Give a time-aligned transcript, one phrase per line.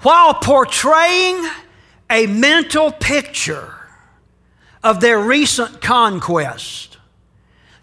[0.00, 1.48] while portraying
[2.10, 3.74] a mental picture
[4.82, 6.98] of their recent conquest,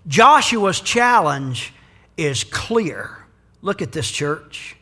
[0.08, 1.74] Joshua's challenge
[2.18, 3.18] is clear.
[3.62, 4.76] Look at this, church.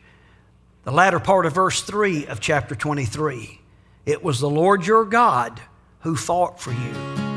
[0.84, 3.60] The latter part of verse 3 of chapter 23.
[4.06, 5.60] It was the Lord your God
[6.00, 7.29] who fought for you.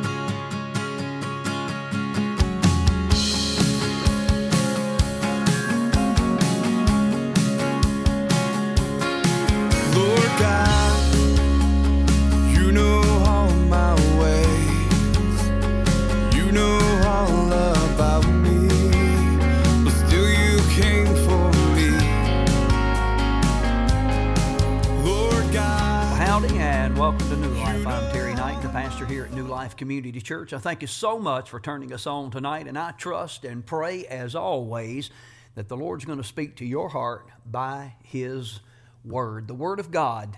[29.73, 30.53] Life Community Church.
[30.53, 34.05] I thank you so much for turning us on tonight, and I trust and pray,
[34.05, 35.09] as always,
[35.55, 38.59] that the Lord's going to speak to your heart by His
[39.03, 40.37] Word, the Word of God,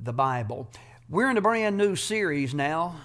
[0.00, 0.70] the Bible.
[1.08, 3.00] We're in a brand new series now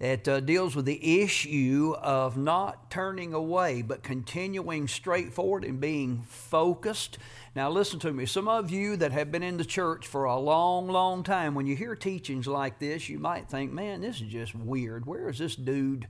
[0.00, 5.80] that uh, deals with the issue of not turning away, but continuing straight forward and
[5.80, 7.18] being focused
[7.56, 8.26] now, listen to me.
[8.26, 11.66] Some of you that have been in the church for a long, long time, when
[11.66, 15.04] you hear teachings like this, you might think, man, this is just weird.
[15.04, 16.06] Where is this dude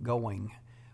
[0.00, 0.52] going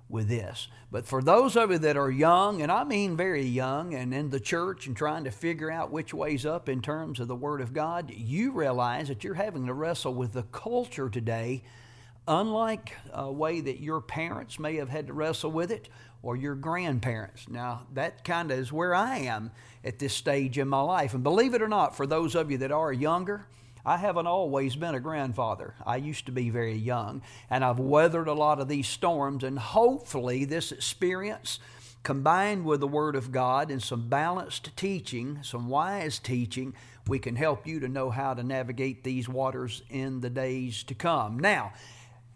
[0.09, 0.69] with this?
[0.91, 4.31] But for those of you that are young, and I mean very young, and in
[4.31, 7.61] the church and trying to figure out which way's up in terms of the Word
[7.61, 11.65] of God, you realize that you're having to wrestle with the culture today
[12.27, 15.89] unlike a way that your parents may have had to wrestle with it
[16.23, 17.49] or your grandparents.
[17.49, 19.51] Now, that kind of is where I am
[19.85, 21.15] at this stage in my life.
[21.15, 23.47] And believe it or not, for those of you that are younger,
[23.85, 25.75] I haven't always been a grandfather.
[25.85, 29.59] I used to be very young, and I've weathered a lot of these storms, and
[29.59, 31.59] hopefully, this experience
[32.05, 36.75] combined with the Word of God and some balanced teaching, some wise teaching,
[37.09, 40.95] we can help you to know how to navigate these waters in the days to
[40.95, 41.39] come.
[41.39, 41.73] Now,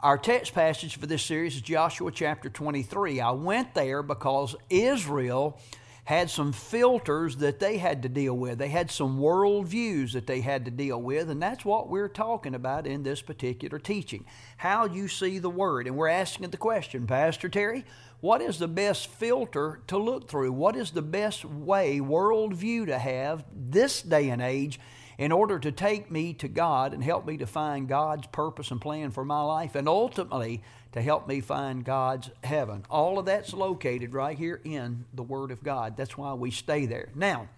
[0.01, 3.21] our text passage for this series is Joshua chapter 23.
[3.21, 5.59] I went there because Israel
[6.05, 8.59] had some filters that they had to deal with.
[8.59, 12.55] They had some worldviews that they had to deal with, and that's what we're talking
[12.55, 14.27] about in this particular teaching.
[14.59, 15.87] How you see the Word.
[15.87, 17.85] And we're asking the question, Pastor Terry,
[18.21, 20.53] what is the best filter to look through?
[20.53, 24.79] What is the best way, worldview to have this day and age
[25.19, 28.81] in order to take me to God and help me to find God's purpose and
[28.81, 30.63] plan for my life, and ultimately
[30.93, 32.85] to help me find God's heaven.
[32.91, 35.97] All of that's located right here in the Word of God.
[35.97, 37.09] That's why we stay there.
[37.15, 37.49] Now,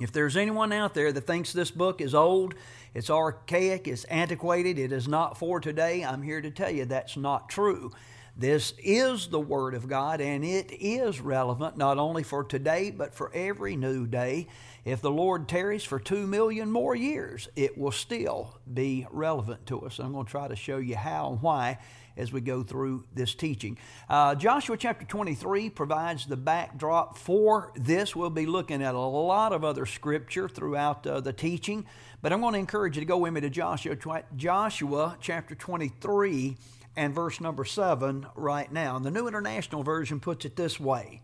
[0.00, 2.54] if there's anyone out there that thinks this book is old,
[2.92, 7.16] it's archaic, it's antiquated, it is not for today, I'm here to tell you that's
[7.16, 7.92] not true.
[8.38, 13.14] This is the Word of God, and it is relevant not only for today, but
[13.14, 14.48] for every new day.
[14.84, 19.80] If the Lord tarries for two million more years, it will still be relevant to
[19.86, 19.98] us.
[19.98, 21.78] I'm going to try to show you how and why
[22.18, 23.78] as we go through this teaching.
[24.06, 28.14] Uh, Joshua chapter 23 provides the backdrop for this.
[28.14, 31.86] We'll be looking at a lot of other scripture throughout uh, the teaching,
[32.20, 33.96] but I'm going to encourage you to go with me to Joshua,
[34.36, 36.58] Joshua chapter 23
[36.96, 38.96] and verse number 7 right now.
[38.96, 41.22] And the New International Version puts it this way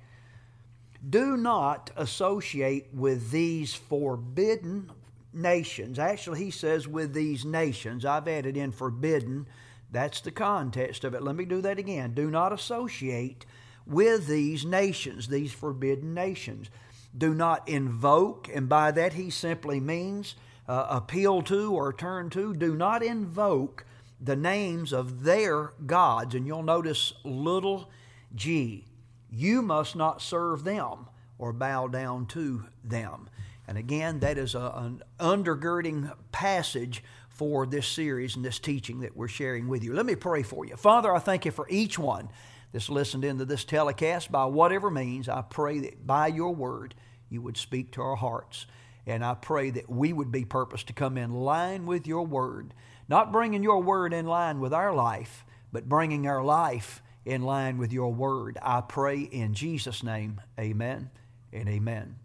[1.09, 4.93] Do not associate with these forbidden
[5.33, 5.99] nations.
[5.99, 8.05] Actually, he says with these nations.
[8.05, 9.47] I've added in forbidden.
[9.91, 11.22] That's the context of it.
[11.22, 12.15] Let me do that again.
[12.15, 13.44] Do not associate
[13.87, 16.71] with these nations, these forbidden nations.
[17.16, 20.34] Do not invoke, and by that he simply means
[20.66, 22.54] uh, appeal to or turn to.
[22.54, 23.84] Do not invoke
[24.22, 27.91] the names of their gods, and you'll notice little
[28.34, 28.87] g.
[29.31, 33.28] You must not serve them or bow down to them.
[33.66, 39.16] And again, that is a, an undergirding passage for this series and this teaching that
[39.16, 39.94] we're sharing with you.
[39.94, 40.77] Let me pray for you.
[40.77, 42.28] Father, I thank you for each one
[42.72, 45.28] that's listened into this telecast by whatever means.
[45.28, 46.94] I pray that by your word
[47.28, 48.66] you would speak to our hearts.
[49.06, 52.74] And I pray that we would be purposed to come in line with your word
[53.12, 57.76] not bringing your word in line with our life, but bringing our life in line
[57.76, 58.56] with your word.
[58.62, 61.10] I pray in Jesus' name, amen
[61.53, 62.16] and amen.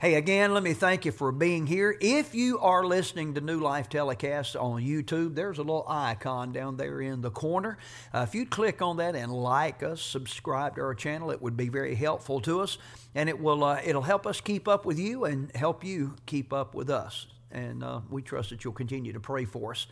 [0.00, 1.98] Hey, again, let me thank you for being here.
[2.00, 6.76] If you are listening to New Life Telecasts on YouTube, there's a little icon down
[6.76, 7.76] there in the corner.
[8.14, 11.56] Uh, if you'd click on that and like us, subscribe to our channel, it would
[11.56, 12.78] be very helpful to us,
[13.12, 16.52] and it will uh, it'll help us keep up with you and help you keep
[16.52, 17.26] up with us.
[17.50, 19.88] And uh, we trust that you'll continue to pray for us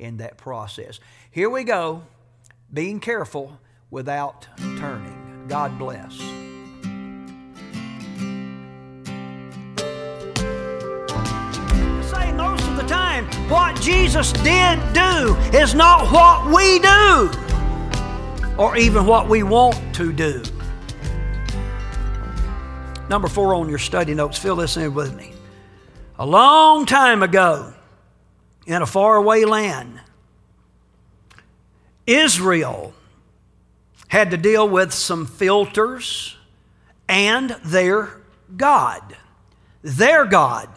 [0.00, 0.98] in that process.
[1.30, 2.02] Here we go,
[2.72, 3.60] being careful
[3.90, 5.44] without turning.
[5.46, 6.16] God bless.
[12.10, 12.76] Say most of
[13.48, 17.30] What Jesus did do is not what we do
[18.56, 20.42] or even what we want to do.
[23.08, 25.32] Number four on your study notes, fill this in with me.
[26.18, 27.74] A long time ago,
[28.66, 30.00] in a faraway land,
[32.06, 32.92] Israel
[34.08, 36.36] had to deal with some filters
[37.08, 38.20] and their
[38.56, 39.16] God.
[39.82, 40.68] Their God.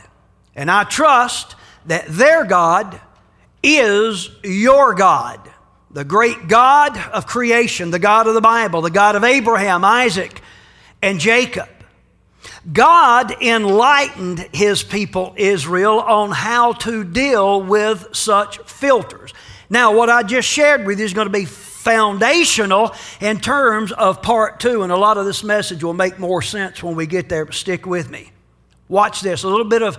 [0.56, 3.00] And I trust that their God
[3.64, 5.40] is your God.
[5.92, 10.42] The great God of creation, the God of the Bible, the God of Abraham, Isaac,
[11.02, 11.70] and Jacob.
[12.72, 19.34] God enlightened his people Israel on how to deal with such filters.
[19.70, 24.22] Now, what I just shared with you is going to be foundational in terms of
[24.22, 27.28] part two, and a lot of this message will make more sense when we get
[27.28, 28.32] there, but stick with me.
[28.88, 29.98] Watch this a little bit of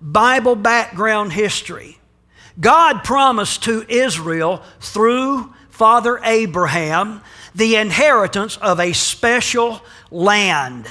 [0.00, 1.98] Bible background history.
[2.60, 7.20] God promised to Israel through Father Abraham
[7.54, 9.82] the inheritance of a special
[10.12, 10.86] land.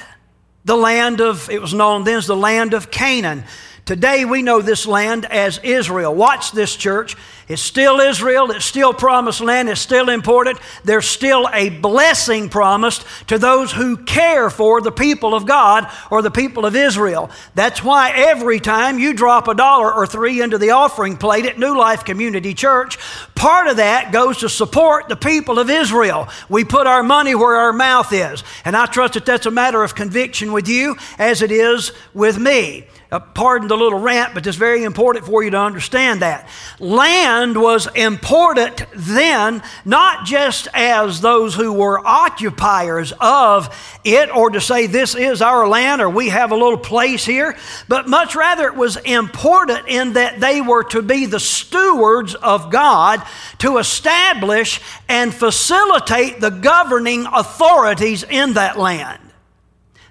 [0.64, 3.44] The land of, it was known then as the land of Canaan.
[3.86, 6.14] Today we know this land as Israel.
[6.14, 7.16] Watch this, church.
[7.48, 8.50] It's still Israel.
[8.50, 9.68] It's still promised land.
[9.68, 10.58] It's still important.
[10.84, 16.22] There's still a blessing promised to those who care for the people of God or
[16.22, 17.30] the people of Israel.
[17.54, 21.58] That's why every time you drop a dollar or three into the offering plate at
[21.58, 22.96] New Life Community Church,
[23.34, 26.26] part of that goes to support the people of Israel.
[26.48, 28.44] We put our money where our mouth is.
[28.64, 32.38] And I trust that that's a matter of conviction with you as it is with
[32.38, 32.86] me.
[33.14, 36.48] Uh, pardon the little rant, but it's very important for you to understand that.
[36.80, 43.72] Land was important then, not just as those who were occupiers of
[44.02, 47.56] it, or to say this is our land or we have a little place here,
[47.86, 52.72] but much rather it was important in that they were to be the stewards of
[52.72, 53.22] God
[53.58, 59.20] to establish and facilitate the governing authorities in that land.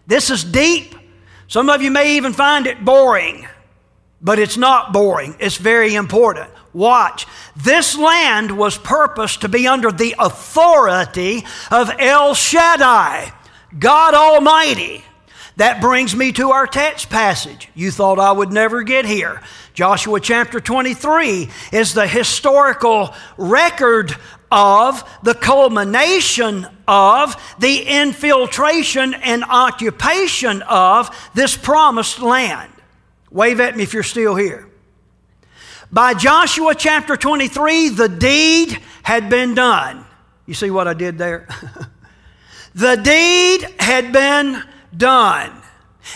[0.08, 0.96] This is deep
[1.48, 3.48] some of you may even find it boring,
[4.22, 5.36] but it's not boring.
[5.40, 6.50] It's very important.
[6.74, 7.28] Watch.
[7.56, 13.32] This land was purposed to be under the authority of El Shaddai,
[13.78, 15.04] God Almighty.
[15.58, 17.70] That brings me to our text passage.
[17.76, 19.42] You thought I would never get here.
[19.76, 24.16] Joshua chapter 23 is the historical record
[24.54, 32.72] of the culmination of the infiltration and occupation of this promised land.
[33.32, 34.70] Wave at me if you're still here.
[35.92, 40.06] By Joshua chapter 23, the deed had been done.
[40.46, 41.48] You see what I did there?
[42.76, 44.62] the deed had been
[44.96, 45.63] done.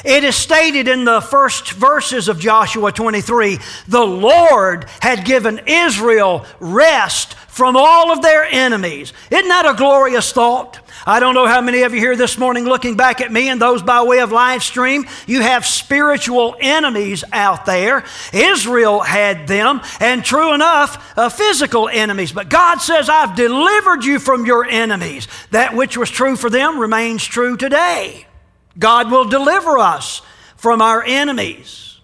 [0.04, 3.58] It is stated in the first verses of Joshua 23
[3.88, 9.14] the Lord had given Israel rest from all of their enemies.
[9.32, 10.80] Isn't that a glorious thought?
[11.08, 13.60] I don't know how many of you here this morning looking back at me and
[13.60, 18.04] those by way of live stream, you have spiritual enemies out there.
[18.32, 22.32] Israel had them, and true enough, uh, physical enemies.
[22.32, 25.28] But God says, I've delivered you from your enemies.
[25.50, 28.27] That which was true for them remains true today.
[28.78, 30.22] God will deliver us
[30.56, 32.00] from our enemies.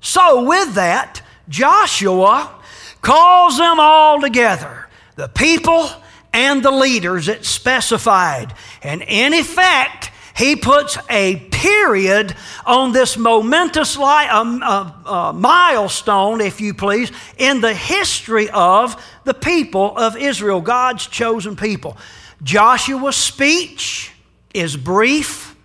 [0.00, 2.52] So, with that, Joshua
[3.00, 5.88] calls them all together the people
[6.32, 8.54] and the leaders it specified.
[8.82, 12.36] And in effect, he puts a period
[12.66, 19.02] on this momentous li- um, uh, uh, milestone, if you please, in the history of
[19.24, 21.96] the people of Israel, God's chosen people.
[22.42, 24.12] Joshua's speech
[24.52, 25.55] is brief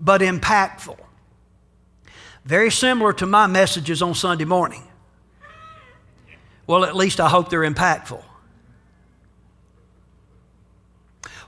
[0.00, 0.98] but impactful.
[2.44, 4.82] Very similar to my messages on Sunday morning.
[6.66, 8.22] Well, at least I hope they're impactful.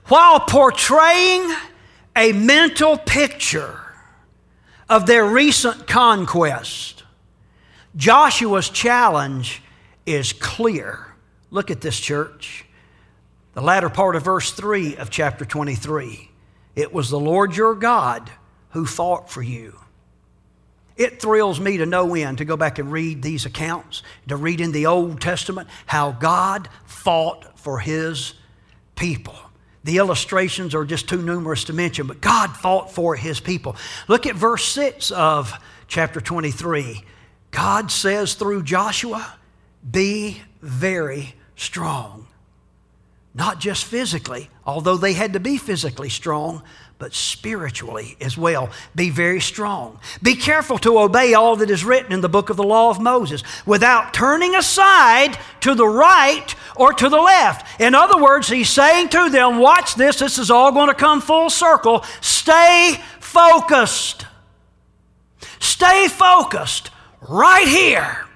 [0.07, 1.55] While portraying
[2.15, 3.81] a mental picture
[4.89, 7.05] of their recent conquest,
[7.97, 9.63] Joshua's challenge
[10.05, 11.07] is clear.
[11.51, 12.67] Look at this, church.
[13.55, 16.31] The latter part of verse 3 of chapter 23.
[16.75, 18.31] It was the Lord your God
[18.73, 19.79] who fought for you.
[20.97, 24.61] It thrills me to no end to go back and read these accounts, to read
[24.61, 28.35] in the Old Testament how God fought for his
[28.95, 29.37] people.
[29.85, 33.75] The illustrations are just too numerous to mention, but God fought for his people.
[34.07, 35.53] Look at verse 6 of
[35.89, 37.03] chapter 23.
[37.51, 39.35] God says through Joshua,
[39.89, 42.29] Be very strong.
[43.35, 46.63] Not just physically, although they had to be physically strong,
[46.99, 48.71] but spiritually as well.
[48.95, 49.99] Be very strong.
[50.23, 53.01] Be careful to obey all that is written in the book of the law of
[53.01, 57.81] Moses without turning aside to the right or to the left.
[57.81, 61.21] In other words, he's saying to them, Watch this, this is all going to come
[61.21, 62.05] full circle.
[62.21, 64.27] Stay focused.
[65.59, 66.91] Stay focused
[67.29, 68.27] right here,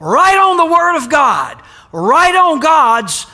[0.00, 1.60] right on the Word of God,
[1.92, 3.26] right on God's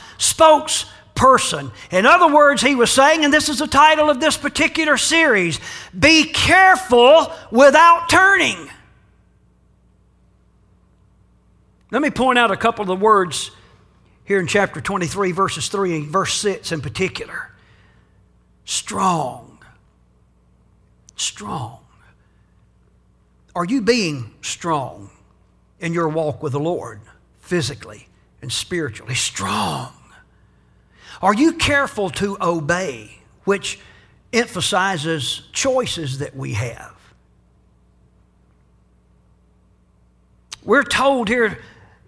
[1.21, 1.71] spokesperson.
[1.91, 5.59] In other words, he was saying, and this is the title of this particular series
[5.97, 8.69] be careful without turning.
[11.91, 13.51] Let me point out a couple of the words
[14.23, 17.51] here in chapter 23, verses 3 and verse 6 in particular.
[18.65, 19.59] Strong.
[21.17, 21.79] Strong.
[23.53, 25.09] Are you being strong
[25.81, 27.01] in your walk with the Lord,
[27.41, 28.07] physically
[28.41, 29.15] and spiritually?
[29.15, 29.91] Strong.
[31.21, 33.79] Are you careful to obey, which
[34.31, 36.95] emphasizes choices that we have?
[40.63, 41.59] We're told here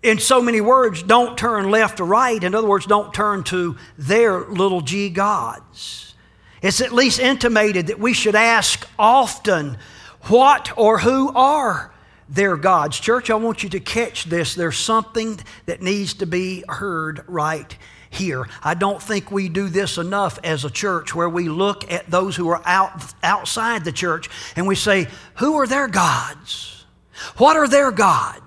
[0.04, 2.44] in so many words don't turn left or right.
[2.44, 6.14] In other words, don't turn to their little g gods.
[6.62, 9.78] It's at least intimated that we should ask often
[10.24, 11.94] what or who are
[12.30, 13.00] their gods?
[13.00, 14.56] Church, I want you to catch this.
[14.56, 17.76] There's something that needs to be heard right
[18.14, 18.48] here.
[18.64, 22.36] I don't think we do this enough as a church where we look at those
[22.36, 26.86] who are out, outside the church and we say, Who are their gods?
[27.38, 28.40] What are their gods?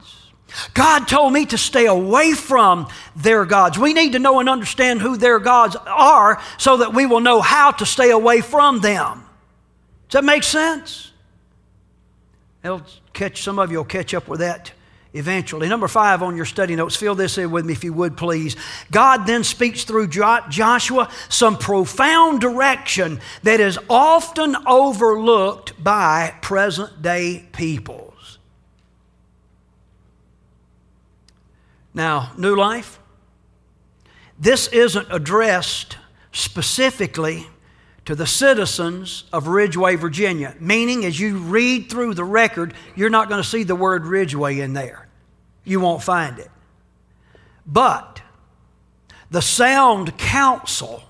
[0.75, 3.79] God told me to stay away from their gods.
[3.79, 7.41] We need to know and understand who their gods are so that we will know
[7.41, 9.25] how to stay away from them.
[10.09, 11.13] Does that make sense?
[12.63, 12.83] It'll
[13.13, 14.73] catch some of you will catch up with that
[15.17, 15.69] eventually.
[15.69, 18.57] Number five on your study notes, fill this in with me if you would, please.
[18.91, 27.49] God then speaks through Joshua some profound direction that is often overlooked by present day
[27.53, 28.39] peoples.
[31.95, 32.99] Now, New Life,
[34.39, 35.97] this isn't addressed
[36.31, 37.47] specifically
[38.05, 40.55] to the citizens of Ridgeway, Virginia.
[40.61, 44.61] Meaning, as you read through the record, you're not going to see the word Ridgeway
[44.61, 45.06] in there.
[45.67, 46.51] You won't find it.
[47.67, 48.23] But
[49.31, 51.03] the sound counsel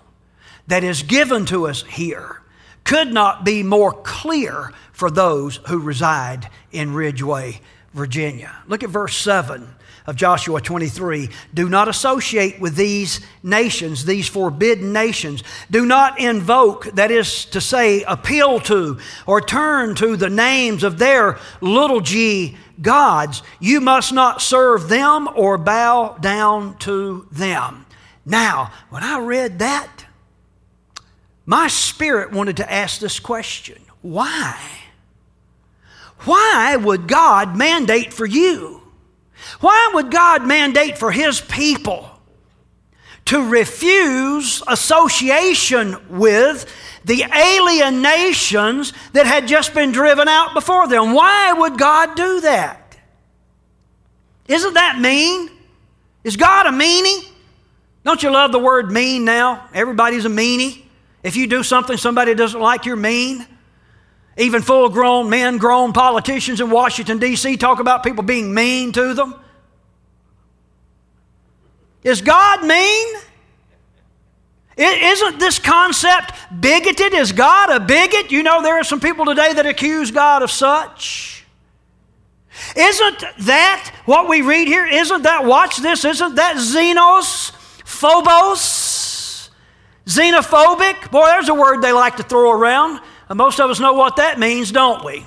[0.67, 2.43] that is given to us here
[2.83, 7.61] could not be more clear for those who reside in Ridgeway,
[7.97, 8.55] Virginia.
[8.69, 9.67] Look at verse 7
[10.07, 11.31] of Joshua 23.
[11.55, 15.43] Do not associate with these nations, these forbidden nations.
[15.71, 20.99] Do not invoke, that is to say, appeal to or turn to the names of
[20.99, 23.43] their little g gods.
[23.61, 27.87] You must not serve them or bow down to them.
[28.27, 30.05] Now, when I read that,
[31.47, 34.61] my spirit wanted to ask this question why?
[36.25, 38.77] Why would God mandate for you
[39.61, 42.11] why would God mandate for His people
[43.27, 46.73] to refuse association with
[47.05, 51.13] the alien nations that had just been driven out before them?
[51.13, 52.97] Why would God do that?
[54.49, 55.51] Isn't that mean?
[56.23, 57.29] Is God a meanie?
[58.05, 59.69] Don't you love the word mean now?
[59.75, 60.83] Everybody's a meanie.
[61.23, 63.47] If you do something somebody doesn't like, you're mean.
[64.37, 67.57] Even full grown men, grown politicians in Washington, D.C.
[67.57, 69.35] talk about people being mean to them.
[72.05, 73.17] Is God mean?
[74.77, 77.15] Isn't this concept bigoted?
[77.15, 78.31] Is God a bigot?
[78.31, 81.47] You know, there are some people today that accuse God of such.
[82.77, 84.87] Isn't that what we read here?
[84.87, 87.53] Isn't that, watch this, isn't that xenos,
[87.85, 89.51] phobos,
[90.07, 91.11] xenophobic?
[91.11, 93.01] Boy, there's a word they like to throw around.
[93.29, 95.25] And most of us know what that means, don't we?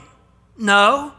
[0.58, 1.14] No.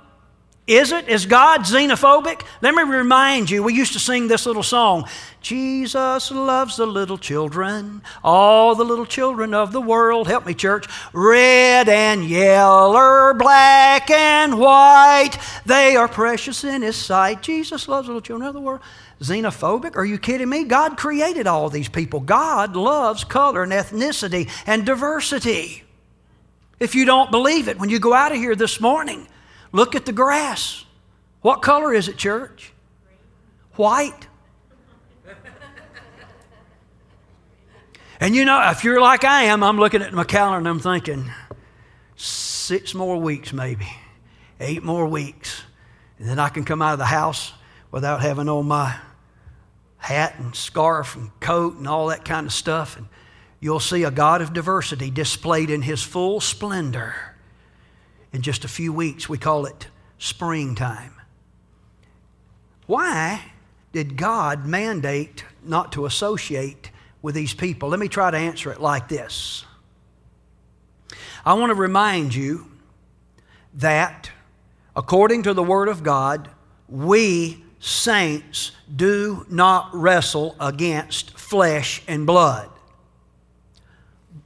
[0.71, 1.09] Is it?
[1.09, 2.43] Is God xenophobic?
[2.63, 5.09] Let me remind you, we used to sing this little song
[5.41, 10.29] Jesus loves the little children, all the little children of the world.
[10.29, 10.87] Help me, church.
[11.13, 17.43] Red and yellow, black and white, they are precious in His sight.
[17.43, 18.81] Jesus loves the little children of the world.
[19.21, 19.97] Xenophobic?
[19.97, 20.63] Are you kidding me?
[20.65, 22.21] God created all these people.
[22.21, 25.83] God loves color and ethnicity and diversity.
[26.81, 29.29] If you don't believe it, when you go out of here this morning,
[29.71, 30.87] look at the grass.
[31.43, 32.73] What color is it, church?
[33.77, 34.27] White.
[38.19, 40.81] And you know, if you're like I am, I'm looking at my calendar and I'm
[40.81, 41.31] thinking,
[42.17, 43.89] six more weeks maybe,
[44.59, 45.63] eight more weeks.
[46.19, 47.53] And then I can come out of the house
[47.91, 48.97] without having on my
[49.97, 52.99] hat and scarf and coat and all that kind of stuff.
[52.99, 53.07] And
[53.61, 57.15] you'll see a God of diversity displayed in his full splendor.
[58.33, 59.89] In just a few weeks, we call it
[60.19, 61.15] springtime.
[62.87, 63.43] Why
[63.93, 66.91] did God mandate not to associate
[67.23, 67.89] with these people?
[67.89, 69.65] Let me try to answer it like this.
[71.45, 72.71] I want to remind you
[73.75, 74.31] that
[74.97, 76.51] according to the Word of God,
[76.89, 82.71] we saints do not wrestle against flesh and blood.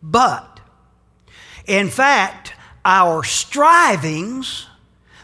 [0.07, 0.61] But,
[1.67, 2.53] in fact,
[2.85, 4.67] our strivings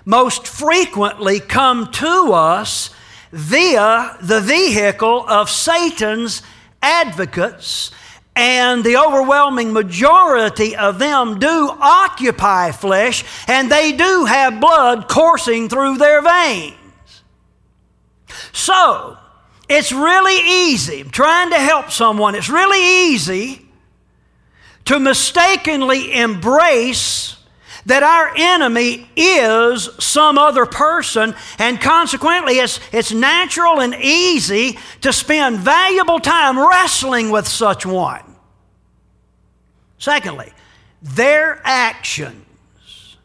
[0.06, 2.88] most frequently come to us
[3.30, 6.42] via the vehicle of Satan's
[6.80, 7.90] advocates,
[8.34, 15.68] and the overwhelming majority of them do occupy flesh, and they do have blood coursing
[15.68, 17.22] through their veins.
[18.52, 19.18] So,
[19.68, 23.69] it's really easy, I'm trying to help someone, it's really easy
[24.90, 27.36] to mistakenly embrace
[27.86, 35.12] that our enemy is some other person, and consequently, it's, it's natural and easy to
[35.12, 38.34] spend valuable time wrestling with such one.
[39.98, 40.52] Secondly,
[41.00, 43.16] their actions,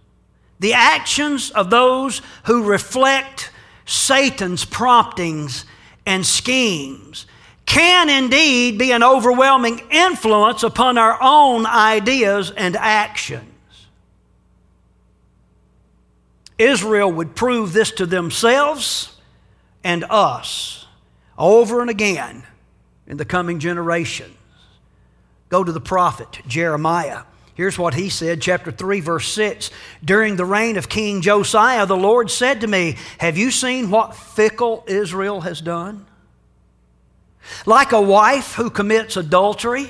[0.59, 3.49] the actions of those who reflect
[3.85, 5.65] Satan's promptings
[6.05, 7.25] and schemes,
[7.65, 13.51] can indeed be an overwhelming influence upon our own ideas and actions.
[16.57, 19.19] Israel would prove this to themselves
[19.83, 20.85] and us
[21.37, 22.43] over and again
[23.07, 24.35] in the coming generations.
[25.49, 27.23] Go to the prophet Jeremiah.
[27.55, 29.69] Here's what he said, chapter 3, verse 6.
[30.03, 34.15] During the reign of King Josiah, the Lord said to me, Have you seen what
[34.15, 36.05] fickle Israel has done?
[37.65, 39.89] Like a wife who commits adultery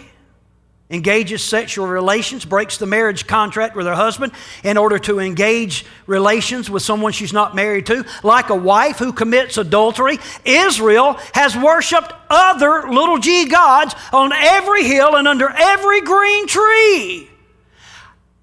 [0.90, 4.32] engages sexual relations, breaks the marriage contract with her husband
[4.64, 9.12] in order to engage relations with someone she's not married to, like a wife who
[9.12, 10.20] commits adultery.
[10.46, 17.30] Israel has worshiped other little g gods on every hill and under every green tree.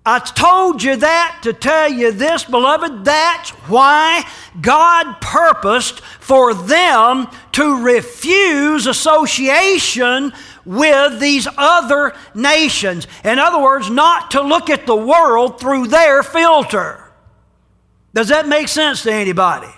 [0.04, 3.04] I told you that to tell you this, beloved.
[3.04, 4.28] That's why
[4.60, 10.32] God purposed for them to refuse association
[10.64, 13.06] with these other nations.
[13.24, 17.12] In other words, not to look at the world through their filter.
[18.12, 19.72] Does that make sense to anybody?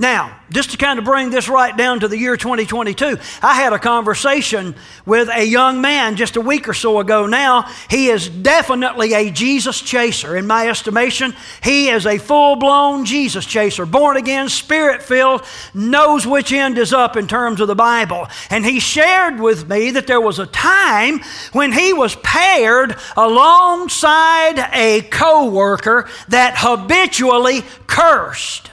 [0.00, 3.72] Now, just to kind of bring this right down to the year 2022, I had
[3.72, 7.68] a conversation with a young man just a week or so ago now.
[7.90, 10.36] He is definitely a Jesus chaser.
[10.36, 11.34] In my estimation,
[11.64, 16.92] he is a full blown Jesus chaser, born again, spirit filled, knows which end is
[16.92, 18.28] up in terms of the Bible.
[18.50, 21.18] And he shared with me that there was a time
[21.52, 28.70] when he was paired alongside a co worker that habitually cursed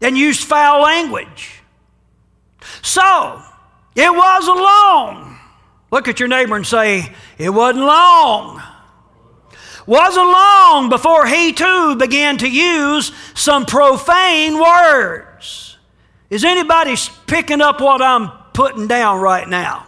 [0.00, 1.62] and used foul language.
[2.82, 3.42] So,
[3.94, 5.38] it wasn't long.
[5.90, 8.62] Look at your neighbor and say, It wasn't long.
[9.86, 15.78] Wasn't long before he too began to use some profane words.
[16.28, 16.94] Is anybody
[17.26, 19.86] picking up what I'm putting down right now?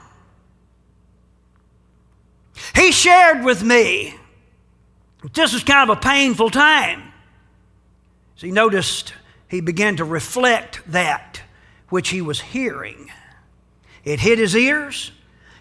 [2.75, 4.15] He shared with me,
[5.35, 7.13] this was kind of a painful time.
[8.35, 9.15] He noticed
[9.53, 11.43] he began to reflect that
[11.91, 13.11] which he was hearing.
[14.03, 15.13] It hit his ears,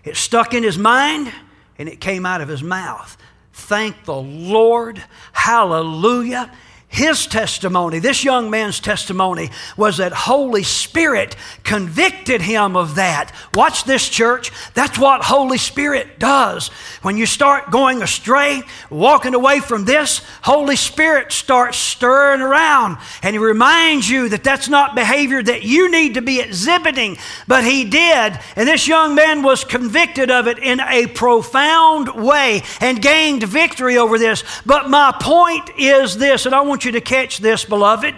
[0.06, 1.30] it stuck in his mind,
[1.78, 3.18] and it came out of his mouth.
[3.52, 5.04] Thank the Lord.
[5.34, 6.50] Hallelujah.
[6.92, 13.32] His testimony, this young man's testimony, was that Holy Spirit convicted him of that.
[13.54, 14.52] Watch this, church.
[14.74, 16.68] That's what Holy Spirit does.
[17.02, 23.36] When you start going astray, walking away from this, Holy Spirit starts stirring around and
[23.36, 27.86] He reminds you that that's not behavior that you need to be exhibiting, but He
[27.86, 28.38] did.
[28.58, 33.98] And this young man was convicted of it in a profound way and gained victory
[33.98, 34.44] over this.
[34.66, 38.16] But my point is this, and I want want you to catch this, beloved.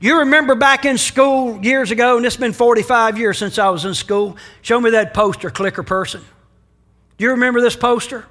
[0.00, 3.84] You remember back in school years ago, and it's been 45 years since I was
[3.84, 4.38] in school.
[4.62, 6.22] Show me that poster clicker person.
[7.18, 8.24] Do you remember this poster?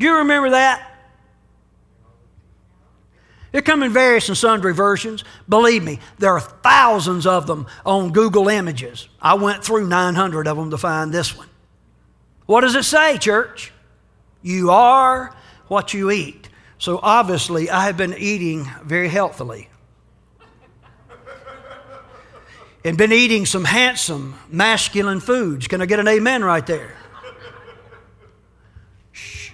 [0.00, 0.96] Do you remember that?
[3.52, 5.22] They come in various and sundry versions.
[5.48, 9.08] Believe me, there are thousands of them on Google Images.
[9.22, 11.48] I went through 900 of them to find this one.
[12.46, 13.72] What does it say, church?
[14.42, 15.36] You are
[15.68, 16.48] what you eat.
[16.84, 19.70] So obviously, I have been eating very healthily.
[22.84, 25.66] and been eating some handsome, masculine foods.
[25.66, 26.94] Can I get an amen right there?
[29.12, 29.52] Shh.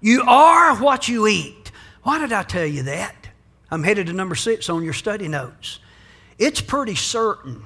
[0.00, 1.72] You are what you eat.
[2.04, 3.30] Why did I tell you that?
[3.72, 5.80] I'm headed to number six on your study notes.
[6.38, 7.64] It's pretty certain,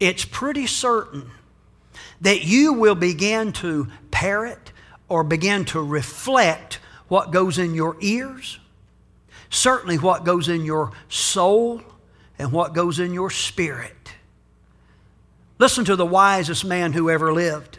[0.00, 1.30] it's pretty certain
[2.20, 4.72] that you will begin to parrot
[5.08, 8.58] or begin to reflect what goes in your ears,
[9.50, 11.82] certainly what goes in your soul,
[12.38, 14.12] and what goes in your spirit.
[15.58, 17.78] Listen to the wisest man who ever lived.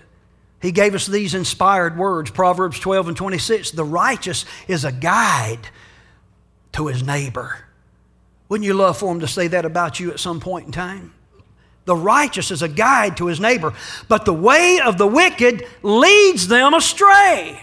[0.62, 3.72] He gave us these inspired words Proverbs 12 and 26.
[3.72, 5.70] The righteous is a guide
[6.74, 7.66] to his neighbor.
[8.50, 11.14] Wouldn't you love for him to say that about you at some point in time?
[11.86, 13.74] The righteous is a guide to his neighbor,
[14.08, 17.60] but the way of the wicked leads them astray.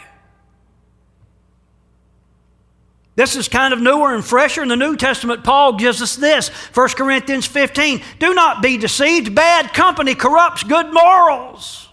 [3.17, 4.63] This is kind of newer and fresher.
[4.63, 9.35] In the New Testament, Paul gives us this 1 Corinthians 15 Do not be deceived.
[9.35, 11.89] Bad company corrupts good morals.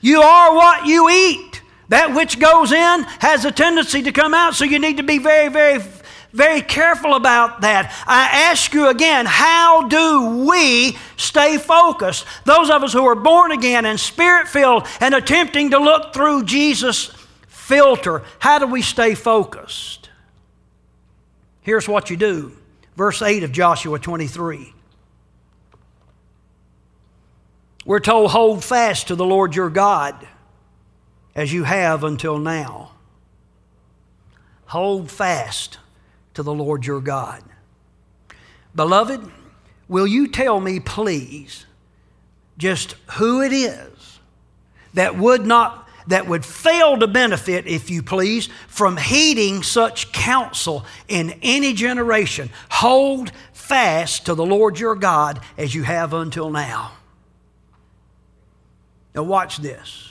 [0.00, 1.62] You are what you eat.
[1.88, 5.18] That which goes in has a tendency to come out, so you need to be
[5.18, 5.78] very, very,
[6.36, 7.90] very careful about that.
[8.06, 12.26] I ask you again, how do we stay focused?
[12.44, 16.44] Those of us who are born again and spirit filled and attempting to look through
[16.44, 17.10] Jesus'
[17.48, 20.10] filter, how do we stay focused?
[21.62, 22.52] Here's what you do.
[22.96, 24.74] Verse 8 of Joshua 23.
[27.86, 30.28] We're told, hold fast to the Lord your God
[31.34, 32.90] as you have until now.
[34.66, 35.78] Hold fast
[36.36, 37.42] to the Lord your God.
[38.74, 39.30] Beloved,
[39.88, 41.66] will you tell me, please,
[42.58, 44.20] just who it is
[44.94, 50.86] that would not that would fail to benefit, if you please, from heeding such counsel
[51.08, 52.48] in any generation.
[52.70, 56.92] Hold fast to the Lord your God as you have until now.
[59.16, 60.05] Now, watch this.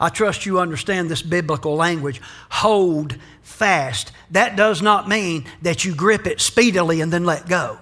[0.00, 2.20] I trust you understand this biblical language.
[2.50, 4.12] Hold fast.
[4.30, 7.78] That does not mean that you grip it speedily and then let go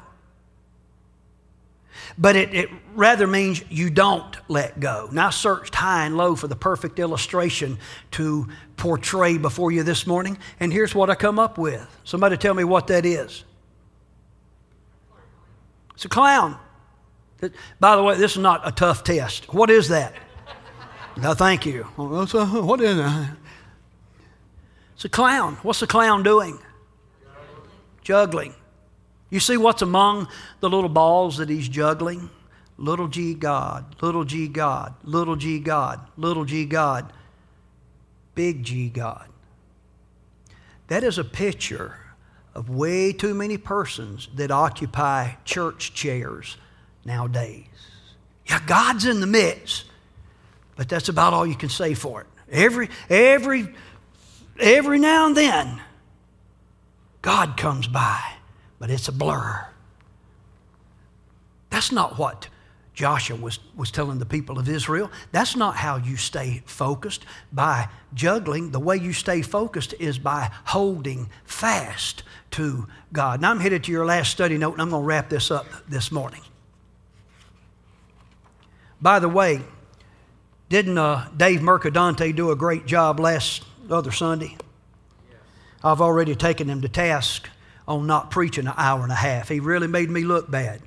[2.18, 5.09] but it, it rather means you don't let go.
[5.12, 7.79] Now, I searched high and low for the perfect illustration
[8.12, 11.87] to portray before you this morning, and here's what I come up with.
[12.05, 13.44] Somebody tell me what that is.
[15.94, 16.59] It's a clown.
[17.81, 19.52] By the way, this is not a tough test.
[19.52, 20.14] What is that?
[21.16, 21.85] No, thank you.
[21.96, 23.37] What is that?
[24.94, 25.57] It's a clown.
[25.62, 26.59] What's the clown doing?
[28.02, 28.55] Juggling.
[29.31, 30.29] You see what's among
[30.61, 32.31] the little balls that he's juggling?
[32.79, 37.12] Little g God, little g God, little g God, little g God,
[38.37, 39.29] big G God.
[40.87, 41.96] That is a picture
[42.55, 46.57] of way too many persons that occupy church chairs
[47.05, 47.66] nowadays.
[48.46, 49.87] Yeah, God's in the midst,
[50.77, 52.27] but that's about all you can say for it.
[52.51, 53.75] Every, every,
[54.61, 55.81] every now and then,
[57.23, 58.37] God comes by
[58.79, 59.67] but it's a blur.
[61.71, 62.49] That's not what
[62.95, 65.11] Joshua was, was telling the people of Israel.
[65.33, 68.71] That's not how you stay focused by juggling.
[68.71, 73.41] The way you stay focused is by holding fast to God.
[73.41, 75.67] Now I'm headed to your last study note, and I'm going to wrap this up
[75.89, 76.41] this morning.
[79.01, 79.61] By the way,
[80.68, 84.57] didn't uh, Dave Mercadante do a great job last other Sunday?
[85.85, 87.48] I've already taken him to task
[87.87, 89.48] on not preaching an hour and a half.
[89.48, 90.81] He really made me look bad.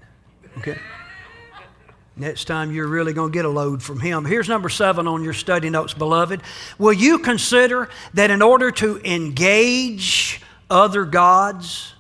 [0.58, 0.78] Okay?
[2.18, 4.26] Next time you're really going to get a load from him.
[4.26, 6.42] Here's number seven on your study notes, beloved.
[6.78, 11.94] Will you consider that in order to engage other gods,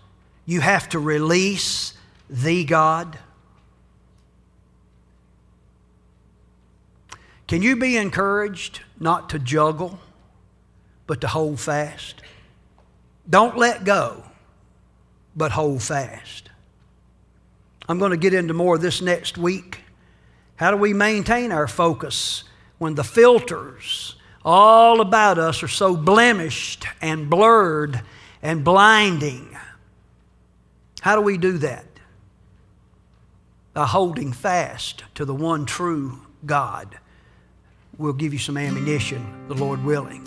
[0.45, 1.93] you have to release
[2.29, 3.17] the God?
[7.49, 9.97] Can you be encouraged not to juggle,
[11.07, 12.21] but to hold fast?
[13.27, 14.23] Don't let go
[15.35, 16.51] but hold fast.
[17.87, 19.79] I'm going to get into more this next week.
[20.57, 22.43] How do we maintain our focus
[22.77, 28.03] when the filters all about us are so blemished and blurred
[28.43, 29.57] and blinding?
[31.01, 31.87] How do we do that?
[33.73, 36.99] By holding fast to the one true God.
[37.99, 40.23] We'll give you some ammunition, the Lord willing.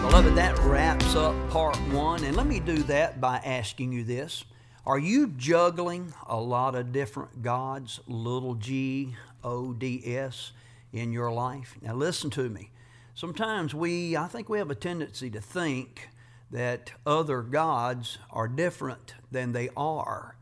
[0.00, 2.24] Beloved, that wraps up part one.
[2.24, 4.46] And let me do that by asking you this
[4.84, 10.50] Are you juggling a lot of different gods, little g, O, D, S,
[10.92, 11.76] in your life?
[11.82, 12.72] Now, listen to me.
[13.14, 16.08] Sometimes we, I think we have a tendency to think
[16.50, 20.34] that other gods are different than they are.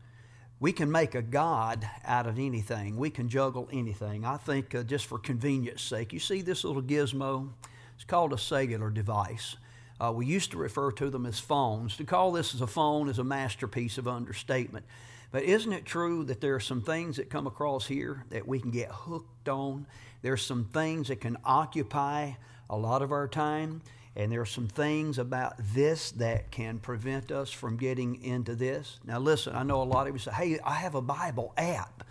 [0.63, 2.95] We can make a God out of anything.
[2.95, 4.23] We can juggle anything.
[4.23, 7.49] I think, uh, just for convenience sake, you see this little gizmo?
[7.95, 9.57] It's called a cellular device.
[9.99, 11.97] Uh, we used to refer to them as phones.
[11.97, 14.85] To call this as a phone is a masterpiece of understatement.
[15.33, 18.61] But isn't it true that there are some things that come across here that we
[18.61, 19.85] can get hooked on?
[20.21, 22.35] There's some things that can occupy
[22.69, 23.81] a lot of our time,
[24.15, 28.99] and there are some things about this that can prevent us from getting into this.
[29.05, 32.03] Now, listen, I know a lot of you say, hey, I have a Bible app.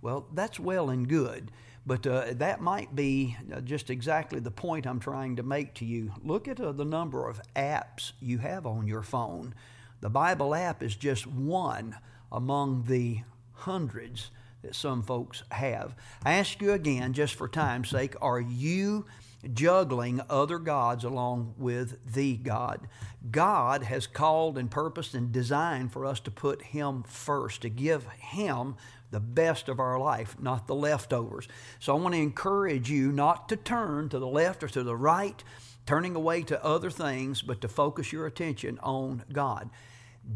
[0.00, 1.50] Well, that's well and good.
[1.84, 5.84] But uh, that might be uh, just exactly the point I'm trying to make to
[5.84, 6.12] you.
[6.22, 9.54] Look at uh, the number of apps you have on your phone.
[10.00, 11.96] The Bible app is just one
[12.30, 13.20] among the
[13.52, 14.30] hundreds
[14.62, 15.94] that some folks have.
[16.24, 19.04] I ask you again, just for time's sake, are you
[19.52, 22.88] juggling other gods along with the God?
[23.30, 28.06] God has called and purposed and designed for us to put Him first, to give
[28.08, 28.76] Him
[29.10, 31.46] the best of our life, not the leftovers.
[31.78, 34.96] So I want to encourage you not to turn to the left or to the
[34.96, 35.42] right,
[35.86, 39.70] turning away to other things, but to focus your attention on God.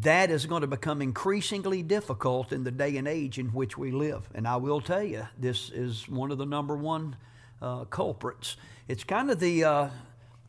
[0.00, 3.92] That is going to become increasingly difficult in the day and age in which we
[3.92, 4.28] live.
[4.34, 7.16] And I will tell you, this is one of the number one
[7.62, 8.56] uh, culprits.
[8.88, 9.88] It's kind of the uh,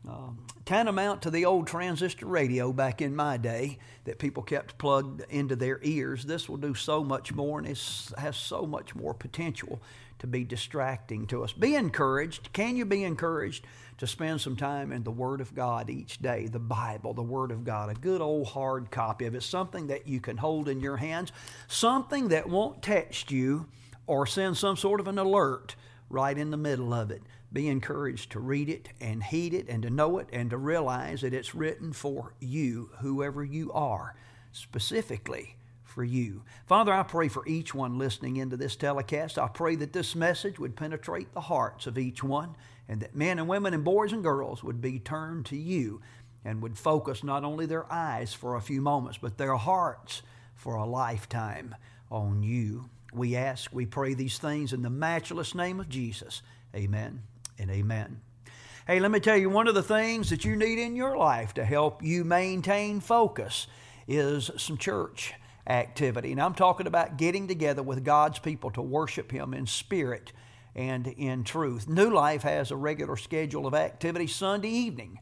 [0.08, 0.30] uh,
[0.64, 5.56] tantamount to the old transistor radio back in my day that people kept plugged into
[5.56, 6.24] their ears.
[6.24, 7.80] This will do so much more and it
[8.16, 9.82] has so much more potential
[10.20, 11.52] to be distracting to us.
[11.52, 12.52] Be encouraged.
[12.52, 13.66] Can you be encouraged
[13.98, 16.46] to spend some time in the Word of God each day?
[16.46, 20.06] The Bible, the Word of God, a good old hard copy of it, something that
[20.06, 21.32] you can hold in your hands,
[21.66, 23.66] something that won't text you
[24.06, 25.74] or send some sort of an alert
[26.08, 29.82] right in the middle of it be encouraged to read it and heed it and
[29.82, 34.14] to know it and to realize that it's written for you, whoever you are,
[34.52, 36.42] specifically for you.
[36.66, 39.38] Father, I pray for each one listening into this telecast.
[39.38, 42.54] I pray that this message would penetrate the hearts of each one
[42.86, 46.02] and that men and women and boys and girls would be turned to you
[46.44, 50.22] and would focus not only their eyes for a few moments, but their hearts
[50.54, 51.74] for a lifetime
[52.10, 52.90] on you.
[53.12, 56.42] We ask, we pray these things in the matchless name of Jesus.
[56.74, 57.22] Amen
[57.58, 58.20] and amen.
[58.86, 61.52] Hey, let me tell you, one of the things that you need in your life
[61.54, 63.66] to help you maintain focus
[64.06, 65.34] is some church
[65.66, 66.32] activity.
[66.32, 70.32] And I'm talking about getting together with God's people to worship Him in spirit
[70.74, 71.88] and in truth.
[71.88, 75.20] New Life has a regular schedule of activity Sunday evening.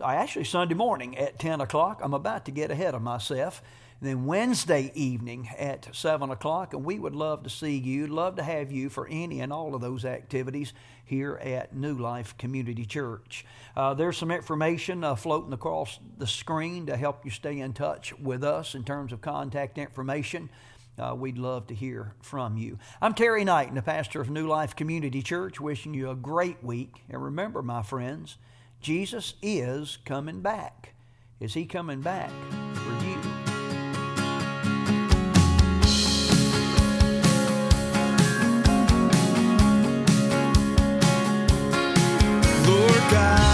[0.00, 2.00] Actually Sunday morning at 10 o'clock.
[2.04, 3.62] I'm about to get ahead of myself.
[4.00, 8.36] And then Wednesday evening at 7 o'clock, and we would love to see you, love
[8.36, 10.72] to have you for any and all of those activities
[11.04, 13.44] here at New Life Community Church.
[13.76, 18.16] Uh, there's some information uh, floating across the screen to help you stay in touch
[18.20, 20.48] with us in terms of contact information.
[20.96, 22.78] Uh, we'd love to hear from you.
[23.02, 27.02] I'm Terry Knight, the pastor of New Life Community Church, wishing you a great week.
[27.10, 28.36] And remember, my friends,
[28.80, 30.94] Jesus is coming back.
[31.40, 32.30] Is he coming back?
[43.10, 43.47] God.